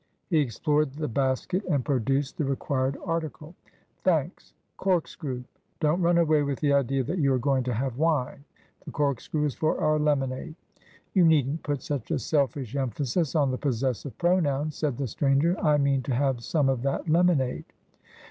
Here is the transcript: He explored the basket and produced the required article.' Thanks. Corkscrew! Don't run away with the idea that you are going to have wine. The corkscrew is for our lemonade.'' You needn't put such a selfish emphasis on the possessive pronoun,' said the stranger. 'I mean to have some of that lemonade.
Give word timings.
He 0.31 0.39
explored 0.39 0.93
the 0.95 1.07
basket 1.07 1.63
and 1.65 1.85
produced 1.85 2.39
the 2.39 2.43
required 2.43 2.97
article.' 3.05 3.53
Thanks. 4.03 4.55
Corkscrew! 4.77 5.43
Don't 5.79 6.01
run 6.01 6.17
away 6.17 6.41
with 6.41 6.59
the 6.59 6.73
idea 6.73 7.03
that 7.03 7.19
you 7.19 7.31
are 7.33 7.37
going 7.37 7.63
to 7.65 7.73
have 7.75 7.99
wine. 7.99 8.43
The 8.83 8.89
corkscrew 8.89 9.45
is 9.45 9.53
for 9.53 9.79
our 9.79 9.99
lemonade.'' 9.99 10.55
You 11.13 11.23
needn't 11.23 11.61
put 11.61 11.83
such 11.83 12.09
a 12.09 12.17
selfish 12.17 12.75
emphasis 12.75 13.35
on 13.35 13.51
the 13.51 13.59
possessive 13.59 14.17
pronoun,' 14.17 14.71
said 14.71 14.97
the 14.97 15.05
stranger. 15.05 15.55
'I 15.63 15.77
mean 15.77 16.01
to 16.01 16.15
have 16.15 16.43
some 16.43 16.67
of 16.67 16.81
that 16.81 17.07
lemonade. 17.07 17.65